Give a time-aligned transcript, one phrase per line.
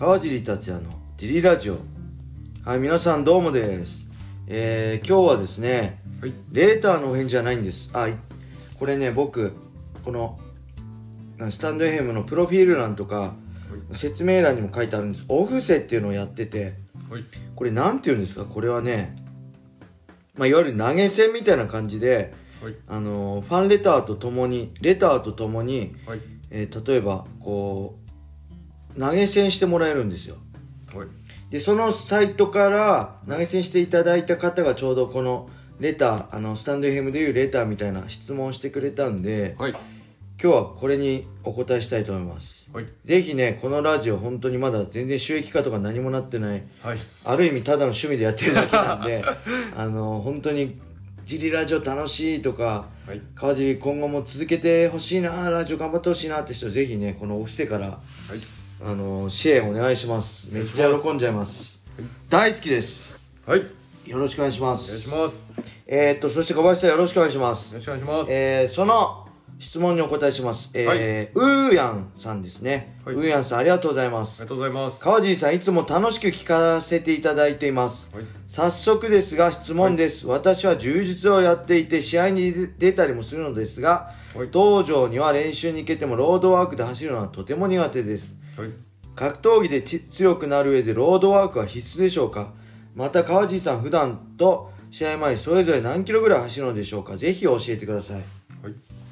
[0.00, 1.76] 川尻達也のジリラジオ。
[2.64, 4.08] はい皆さんどうもです。
[4.46, 6.32] えー、今日はですね、はい。
[6.52, 7.90] レーターのお返事じゃないんです。
[7.92, 8.16] あい
[8.78, 9.52] これね僕
[10.02, 10.38] この
[11.50, 13.34] スタンド FM のプロフィール欄とか
[13.92, 15.26] 説明欄にも書いてあるんです。
[15.28, 16.76] オフセっていうのをやってて
[17.10, 17.24] はい。
[17.54, 18.46] これなんて言うんですか？
[18.46, 19.16] これはね、
[20.34, 22.32] まあ、いわゆる投げ銭みたいな感じで、
[22.62, 22.74] はい。
[22.88, 26.20] あのーファンレターとともにレターとともに、はい。
[26.50, 27.99] えー例えばこう
[28.98, 30.36] 投げ銭してもらえるんですよ。
[30.94, 31.06] はい。
[31.50, 35.48] でそのサイトから投げ銭していただいた方がちょうどこの
[35.80, 39.74] レターあのスタンド FM でいうレターみたいな質問をしてくれたんではい。
[40.42, 42.70] 今日はこれにお答えしたいと思います。
[42.72, 42.86] はい。
[43.04, 46.98] ぜひねこのラジオ本当にまだ全然収益化とか何もなってないはい。
[47.24, 49.24] ある意味ただの趣味でやってるだけなんで
[49.76, 50.78] あの本当に
[51.26, 57.94] 「ジリラジオ楽しい」とかはい「川尻今後も続けてほしいなラジオ頑張ってほしいな」って人ぜひねこのお布施からは
[58.34, 60.48] いあの支援お願いします。
[60.54, 61.80] めっちゃ喜んじゃいます。
[61.98, 62.06] はい。
[62.30, 63.28] 大好きです。
[63.46, 63.62] はい。
[64.06, 65.44] よろしくお願いしまおす願いします。
[65.86, 68.32] えー、っとそして小林さんよろしくお願いしまよすろしくお願いします。
[68.32, 69.26] えー、その
[69.58, 70.70] 質問にお答えします。
[70.72, 73.14] えーはうーやんさんですね、はい。
[73.16, 74.40] うーやんさんありがとうございます。
[74.40, 74.98] ありがとうございます。
[74.98, 78.10] 川尻さんいつも楽しく聞かせていただいています。
[78.14, 78.24] はい。
[78.46, 84.48] 早速ですが質問です、私は柔術をやっていて試合に出たりもするのですが、はい。
[84.50, 88.34] 道場には練習に行けてもロードワークで走るのはとても苦手です。
[88.56, 88.70] はい。
[89.16, 92.52] 格闘技でち強くなる上でロードワークは必須でしょうか？
[92.94, 97.16] また川尻さん普段と試合前それぞれ何キロぐらい走るのでしょうか？
[97.16, 98.16] ぜひ教えてください。
[98.16, 98.24] はい。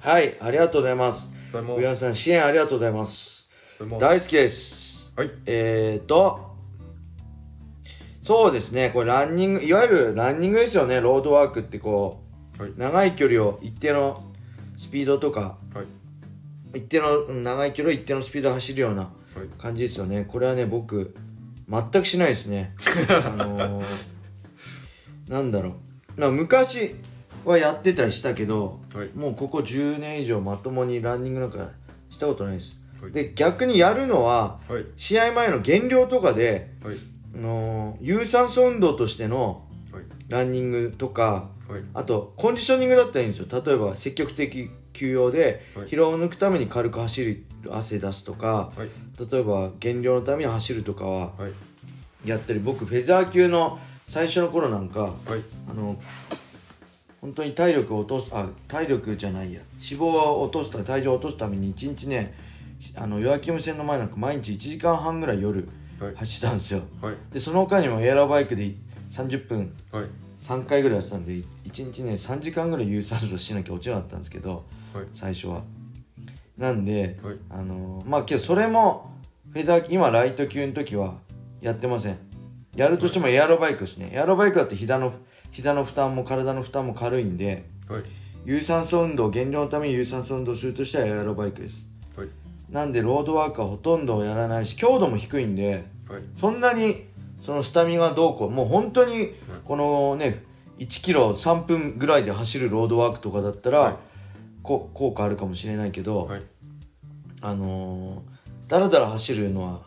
[0.00, 1.32] はいありがとうございます。
[1.52, 3.50] 上山さん支援ありがとうございます。
[3.98, 5.12] 大好きです。
[5.16, 5.30] はい。
[5.46, 6.48] えーと
[8.22, 11.00] そうですねこれランニングいわゆるランニングですよね。
[11.00, 12.22] ロードワークってこ
[12.58, 12.72] うはい。
[12.76, 14.29] 長い距離を一定の
[14.80, 16.78] スピードとかはい。
[16.78, 19.12] 一定のうん長い距離を一定のスピードで走るようなはい。
[19.58, 20.24] 感じですよね。
[20.26, 21.14] これはね僕
[21.68, 22.74] 全くしないですね。
[23.10, 23.84] あのー、
[25.30, 25.76] なんだろ
[26.16, 26.94] う、まあ、昔
[27.44, 29.10] はやってたりしたけど、はい。
[29.14, 31.68] もうここ10年以上まともにランニングなんか
[32.08, 33.12] したことないです、はい。
[33.12, 34.86] で逆にやるのははい。
[34.96, 36.96] 試合前の減量とかで、はい。
[37.34, 40.04] あのー有酸素運動としてのはい。
[40.28, 41.82] ランニングとかはい。
[41.94, 43.62] あとコンディショニングだったらいいんですよ。
[43.64, 45.86] 例えば積極的休養ではい。
[45.86, 48.88] 疲労を抜くために軽く走る汗出すとかはい。
[49.30, 52.28] 例えば減量のために走るとかははい。
[52.28, 55.12] やったり僕フェザー級の最初の頃なんかはい。
[55.70, 55.96] あの
[57.22, 59.60] 本当に体力を落とすあ体力じゃないや。
[59.78, 62.34] 脂肪を落とすた体重を落とすために1日ね
[62.94, 65.66] あのヨアキム戦の前なんか毎日1時間半ぐらい夜
[65.98, 66.14] はい。
[66.14, 66.82] 走ったんですよ。
[67.00, 67.14] はい。
[67.32, 68.70] でその他にもエアロバイクで
[69.10, 70.04] 30分はい。
[70.38, 74.64] 3回ぐらいやってたんで1日ね3時間ぐらい有酸素しなきゃ落ちなかったんですけど
[74.94, 75.06] はい。
[75.14, 75.62] 最初は。
[76.56, 77.36] なんで、はい。
[77.48, 79.10] あのーまあけどそれも
[79.52, 81.18] フェザー今ライト級の時は
[81.60, 82.18] やってません。
[82.76, 84.10] やるとしてもエアロバイクですね。
[84.12, 85.12] エアロバイクだって膝の
[85.50, 88.02] 膝の負担も体の負担も軽いんではい。
[88.44, 91.88] 有酸素運動減量のために有酸素運動するとしてはエアロバイクです。
[92.16, 92.28] はい。
[92.70, 96.22] なんでロードワークはほとんどやらないし強度も低いんではい。
[96.36, 97.06] そんなに
[97.40, 99.30] そのスタミナどうこうもう本当に
[99.64, 100.44] このね
[100.78, 103.96] 1キロ3分ぐらいで走るロードワークとかだったら、はい
[104.62, 106.42] こ効果あるかもしれないけど、はい。
[107.42, 109.80] あのー、だらだら走るのは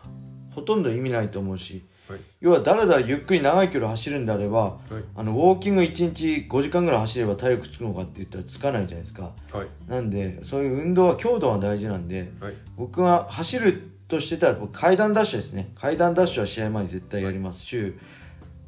[0.54, 2.20] ほとんど意味ないと思うしはい。
[2.40, 4.76] 要はだらだらゆっくり長い距離走るんであればはい。
[5.14, 9.30] あのウォーキング1日5時間ぐらい走れば体力つくのかって言ったらつかないじゃないですか。
[9.52, 9.66] はい。
[9.88, 12.54] なんでそういう運動は強度は大事なんではい。
[12.76, 15.70] 僕が走るとしてたら僕階段ダッシュですね。
[15.76, 17.94] 階段ダッシュは試合前に絶対やります週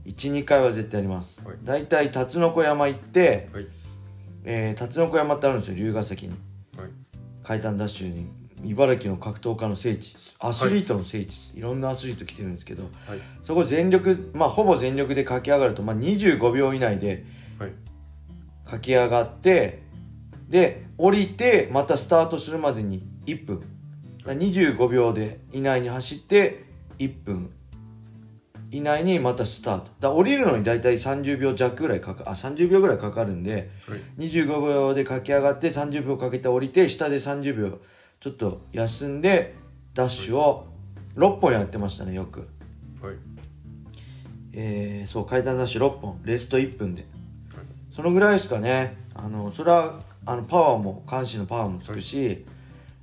[0.06, 1.56] 12回は絶対やります、はい。
[1.64, 3.66] 大体辰の子山行って、はい
[4.48, 6.32] えー、辰の子山ってあるんですよ龍ヶ崎に。
[6.78, 6.88] はい。
[7.42, 8.28] 階段ダッシュに。
[8.64, 10.16] 茨城の格闘家の聖地。
[10.38, 13.18] アスリートの聖地です、い、ろんなアスリート来てるんですけどはい。
[13.42, 17.24] そこ全力まあほぼ全力で駆け上がると、まあ、25秒以内で
[17.58, 17.72] はい。
[18.64, 19.82] 駆け上がって
[20.48, 23.60] で降りてまたスタートするまでに1分。
[23.60, 26.64] だから25秒で以内に走って
[27.00, 27.50] 1分
[28.70, 29.90] 以内にまたスタート。
[30.00, 34.00] だ降りるのに大体30秒弱ぐらいかかあ30秒ぐらいかかるんではい。
[34.18, 37.78] 25秒で駆け上がって30秒かけて降りて下で30秒
[38.20, 39.54] ちょっと休んで
[39.94, 40.66] ダッシュを
[41.16, 42.40] 6本やってましたねよく。
[43.00, 43.14] はい。
[44.52, 47.06] えー、そう階段ダッシュ6本レスト1分で。
[47.94, 48.96] そのぐらいですかね。
[49.14, 52.44] あのそれはあのパワーも下半身のパワーもつくし、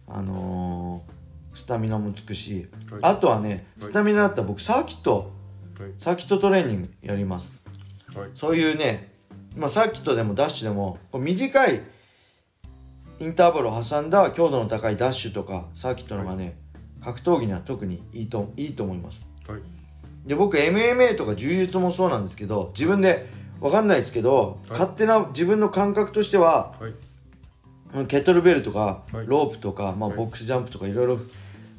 [0.08, 1.14] あのー
[1.56, 3.00] スタミナもつくし、はい。
[3.04, 3.90] あとはねはい。
[3.90, 5.33] スタミナだったら僕サーキットはい
[6.00, 7.64] サーキットトレーニングやります。
[8.16, 8.30] はい。
[8.34, 9.14] そういうね、
[9.56, 11.82] まあ、サーキットでもダッシュでも短い
[13.20, 16.58] インターバルを挟んだ強度の高いダッシュとかサーキットのがね、
[17.04, 19.30] 格闘技には特にいいといいと思います。
[19.48, 19.62] はい。
[20.26, 23.28] で僕 MMA とか柔術もそうなんですけど自分で
[23.60, 24.80] わかんないですけど、はい。
[24.80, 26.88] 勝手な自分の感覚としてはは
[28.02, 28.08] い。
[28.08, 29.28] ケトルベルとか、はい。
[29.28, 30.18] ロープとか、まあ、はい。
[30.18, 31.20] ボックスジャンプとかいろいろ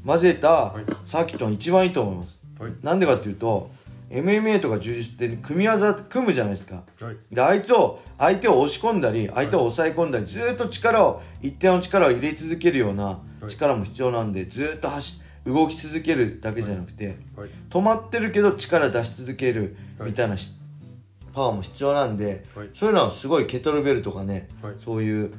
[0.07, 0.85] 混ぜたはい。
[1.05, 2.73] サーキットが一番いいと思います、はい。
[2.83, 3.71] なんでかっていうと
[4.11, 6.83] MMA とか柔術って組み技組むじゃないですか。
[7.01, 7.17] はい。
[7.31, 13.49] であいつを相手を押し込んだり相手を抑え込んだり、ずーっと力を一定の力を入れ続けるようなはい。
[13.49, 17.51] 力も必要なんで、ずーっと走動き続けるだけじゃなくて、はい。
[17.69, 20.11] 止まってるけど力出し続けるはい。
[20.11, 20.53] みたいなし、
[21.35, 22.71] パワーも必要なんで、はい。
[22.75, 24.75] そういうのはすごいケトルベルとかね、はい。
[24.85, 25.33] そういう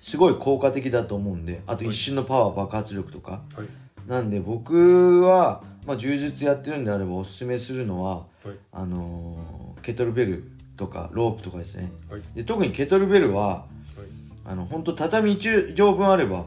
[0.00, 3.66] すごい効果的だと思うんであと一瞬のパワー爆発力とか、はい。
[4.08, 8.22] なんで僕は、まあ、柔術やってるんであればおすすめするのはは
[8.52, 8.54] い。
[8.72, 11.92] あのーケトルベルとかロープとかですね。
[12.10, 12.22] はい。
[12.34, 13.66] で特にケトルベルははい。
[14.44, 16.44] あの本当畳1畳分あれば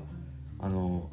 [0.60, 1.10] あの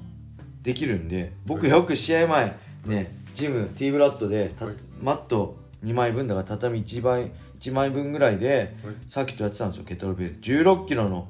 [0.62, 1.70] できるんで僕はい。
[1.70, 4.52] よく試合前ねジム T ブラッドで
[5.00, 7.30] マット2枚分だから畳1枚
[7.60, 8.94] 1枚分ぐらいではい。
[9.06, 10.40] サーキットやってたんですよケトルベル。
[10.40, 11.28] 1 6キロの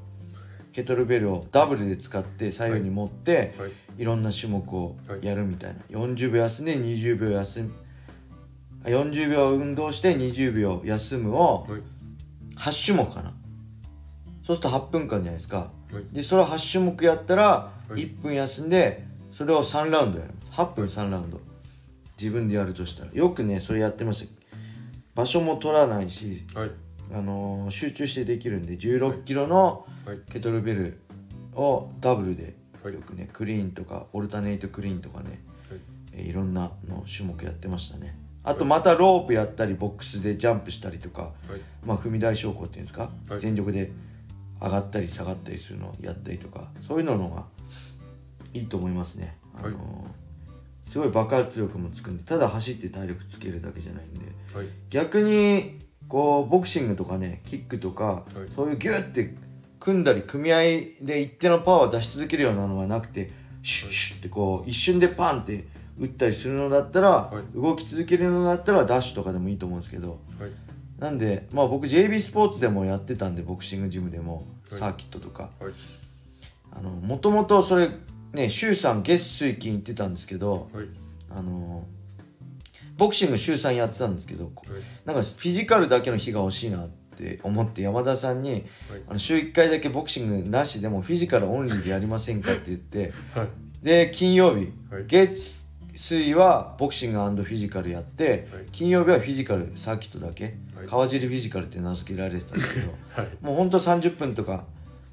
[0.77, 3.73] ケトルベルをダブルで使って左右に持って、はい。
[3.97, 7.73] いろんな種目をやるみたいな、40秒休んで20秒休む。
[8.85, 11.81] あ40秒運動して20秒休むをはい。
[12.59, 13.33] 8種目かな。
[14.47, 15.71] そうすると8分間じゃないですか。
[15.91, 16.15] はい。
[16.15, 17.95] でそれを8種目やったらはい。
[17.95, 19.03] 1分休んで
[19.33, 21.41] それを3ラウンドやります8分3ラウンド。
[22.21, 23.13] 自分でやるとしたら。
[23.15, 24.43] よくねそれやってました。
[25.15, 26.71] 場所も取らないし、はい
[27.13, 30.19] あのー集中してできるんで1 6キロのはい。
[30.31, 31.01] ケトルベル
[31.55, 32.95] をダブルではい。
[32.95, 35.81] よくねクリーンとかオルタネイトクリーンとかね、はい。
[36.13, 38.19] えーいろんなの種目やってましたね。
[38.45, 41.33] あとまたロープやったりボックスでジャンプしたりとか、はい。
[41.85, 43.41] まあ、踏み台昇降っていうんですか、はい。
[43.41, 43.91] 全力で
[44.61, 47.45] 上がったり下がったりするのをやったりとかそういうののが
[48.55, 50.91] いいと思いますね、あのーはい。
[50.91, 54.21] すごい爆発力もつくんでただ走って体力つけるだけじゃないんで
[54.55, 54.67] はい。
[54.91, 58.55] 逆にこうボクシングとかねキックとか、い。
[58.55, 59.35] そういうギュッて
[59.81, 63.31] 組んだり組み合いで一定のパワーを出し続けるようなのはなくて
[63.63, 65.65] シュッシュッってこう一瞬でパンって
[65.99, 67.59] 打ったりするのだったら、はい。
[67.59, 70.51] 動き続けるのだったらダッシュとかでもいいと思うんですけどはい。
[70.99, 74.81] なんでまあ僕 JB スポーツでもやってたんでボクシングジムでもはい。
[74.81, 75.51] サーキットとか。
[75.61, 75.73] はい。
[76.73, 77.91] あのもともとそれ
[78.33, 80.87] ね週3月水金行ってたんですけどはい。
[81.31, 81.85] あの
[82.97, 84.51] ボクシング週3やってたんですけど
[85.05, 88.63] なんかフィジカルだけの日が欲しいなって思って山田さんにはい。
[89.09, 93.49] あの週1回だけボクシングなしでもフィジカルオンリーでやりませんかって言ってはい。
[93.83, 95.05] で金曜日、はい。
[95.07, 98.65] 月水はボクシングフィジカルやって、はい。
[98.71, 100.87] 金曜日はフィジカルサーキットだけ、はい。
[100.87, 103.29] 川尻フィジカルって名付けられてたんですけどはい。
[103.41, 104.65] もうほんと30分とか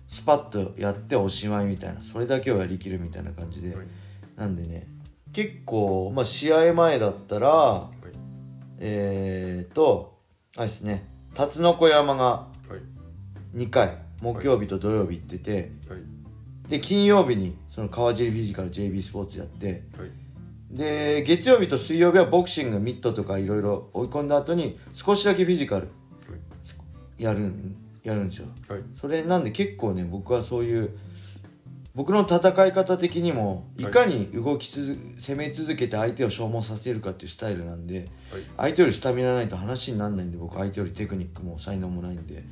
[0.09, 3.85] スパッとやっておしまいみたいなそれだけをやりきるみたいな感じで、はい。
[4.35, 4.87] なんでね
[5.33, 7.93] 結構、まあ、試合前だったらはい。
[8.79, 10.13] えーと
[10.55, 12.47] あれですね辰野小山がは
[13.55, 13.57] い。
[13.57, 16.69] 2回木曜日と土曜日行ってて、はい。
[16.69, 20.11] で金曜日にその川尻フィジカル JB スポーツやってはい。
[20.71, 25.89] で月曜日と水曜日はボクシングミットとかいろいろ追い込んだ後に少しだけフィジカル
[27.17, 28.47] やるんやるんですよ。
[28.69, 28.81] はい。
[28.99, 30.97] それなんで結構ね僕はそういう
[31.95, 33.83] 僕の戦い方的にもい。
[33.83, 37.99] かに動き続攻め続けて相手を消耗させるかっていうスタイルなんで
[38.31, 38.41] はい。
[38.57, 42.43] 相手よりスタミナないと話にならないんで僕相手よりテクニックも才能もないんで。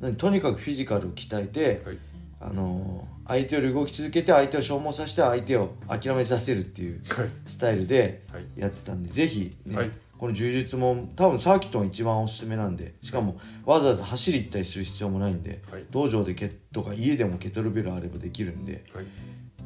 [0.00, 1.98] なんでとにかくフィジカルを鍛えて、はい。
[2.40, 7.28] あのー相手より動き続けて相手を消耗させて相手を諦めさせるっていうはい。
[7.46, 8.44] スタイルではい。
[8.56, 9.90] やってたんでぜひね、はい
[10.20, 15.86] この柔術も多分サーキットが一番おすすめなんでしかもわざわざ走り行ったりする必要もないんで、はい。
[15.90, 19.06] 道場でケとか家でもケトルベルあればできるんではい。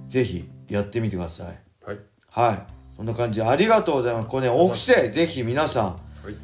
[0.06, 1.58] ぜひやってみてください。
[1.84, 1.98] はい。
[2.30, 2.72] はい。
[2.96, 4.28] そんな感じでありがとうございます。
[4.28, 6.36] これねお布施ぜひ皆さんはい。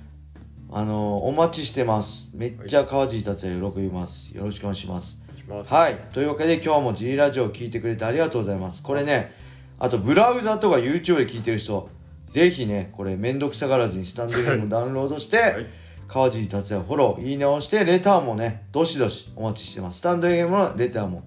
[0.72, 2.32] あのーお待ちしてます。
[2.34, 4.36] めっちゃ川尻達也喜びます。
[4.36, 5.22] よろしくお願いします。
[5.22, 5.72] お願いします。
[5.72, 5.94] はい。
[6.12, 8.82] というわけで今日も G ラジオを聞いてくれてありがとうございます。
[8.82, 9.32] これね、
[9.78, 11.88] あとブラウザとか YouTube で聞いてる人、
[12.32, 15.66] ぜひね、これめんどくさがらずにスタンド FM ダウンロードして、はい
[16.10, 19.98] 川尻達也フォロー、いいねを押して、レターもね、どしどしお待ちしてます。
[19.98, 21.22] スタンド FM のレターも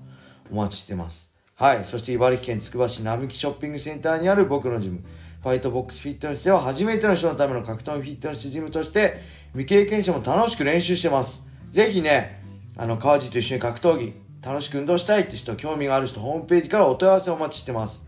[0.51, 1.33] お待ちしてます。
[1.55, 1.85] はい。
[1.85, 4.99] そして茨城県つくば市並木ショッピングセンターにある僕のジム、
[5.41, 9.21] ファイトボックスフィットネスでは初めての人のための格闘技フィットネスジムとして、
[9.53, 11.43] 未経験者も楽しく練習してます。
[11.69, 12.43] ぜひね、
[12.75, 14.13] あの、川地と一緒に格闘技、
[14.45, 18.05] 楽しく運動したいって人、興味がある人、ホームページからお問い合わせお待ちしてます。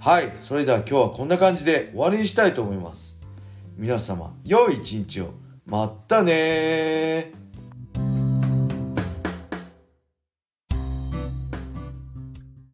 [0.00, 0.32] はい。
[0.36, 3.18] それでは今日はこんな感じで終わりにしたいと思います。
[3.76, 5.34] 皆様、良い一日を。
[5.66, 7.47] まったねー。